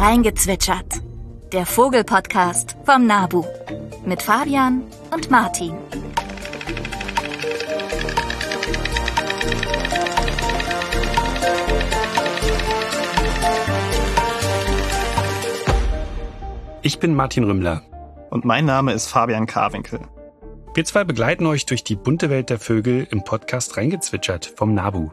[0.00, 1.02] Reingezwitschert.
[1.52, 3.44] Der Vogelpodcast vom Nabu.
[4.06, 5.74] Mit Fabian und Martin.
[16.82, 17.82] Ich bin Martin Rümmler.
[18.30, 20.02] Und mein Name ist Fabian Karwinkel.
[20.74, 25.10] Wir zwei begleiten euch durch die bunte Welt der Vögel im Podcast Reingezwitschert vom Nabu.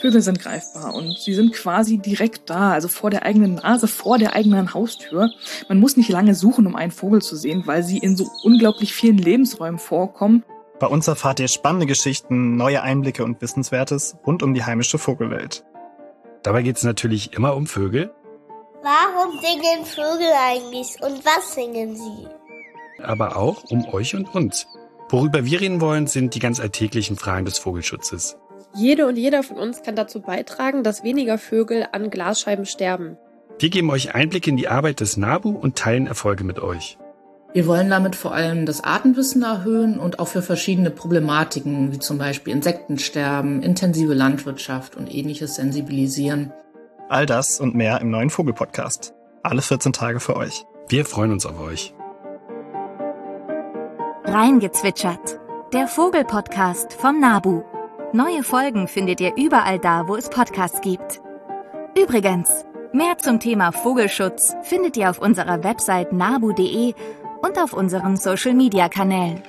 [0.00, 4.18] Vögel sind greifbar und sie sind quasi direkt da, also vor der eigenen Nase, vor
[4.18, 5.30] der eigenen Haustür.
[5.68, 8.94] Man muss nicht lange suchen, um einen Vogel zu sehen, weil sie in so unglaublich
[8.94, 10.44] vielen Lebensräumen vorkommen.
[10.78, 15.64] Bei uns erfahrt ihr spannende Geschichten, neue Einblicke und Wissenswertes rund um die heimische Vogelwelt.
[16.42, 18.10] Dabei geht es natürlich immer um Vögel.
[18.82, 22.26] Warum singen Vögel eigentlich und was singen sie?
[23.02, 24.66] Aber auch um euch und uns.
[25.10, 28.38] Worüber wir reden wollen, sind die ganz alltäglichen Fragen des Vogelschutzes.
[28.74, 33.16] Jede und jeder von uns kann dazu beitragen, dass weniger Vögel an Glasscheiben sterben.
[33.58, 36.96] Wir geben euch Einblick in die Arbeit des NABU und teilen Erfolge mit euch.
[37.52, 42.16] Wir wollen damit vor allem das Artenwissen erhöhen und auch für verschiedene Problematiken, wie zum
[42.16, 46.52] Beispiel Insektensterben, intensive Landwirtschaft und ähnliches sensibilisieren.
[47.08, 49.14] All das und mehr im neuen Vogelpodcast.
[49.42, 50.64] Alle 14 Tage für euch.
[50.88, 51.92] Wir freuen uns auf euch.
[54.24, 55.40] Reingezwitschert.
[55.72, 57.62] Der Vogelpodcast vom Nabu.
[58.12, 61.20] Neue Folgen findet ihr überall da, wo es Podcasts gibt.
[61.96, 66.92] Übrigens, mehr zum Thema Vogelschutz findet ihr auf unserer Website nabu.de
[67.40, 69.40] und auf unseren Social-Media-Kanälen.